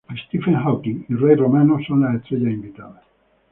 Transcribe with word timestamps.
Stephen 0.25 0.55
Hawking 0.55 1.05
y 1.09 1.13
Ray 1.13 1.35
Romano 1.35 1.77
son 1.87 2.01
las 2.01 2.15
estrellas 2.15 2.51
invitadas. 2.53 3.03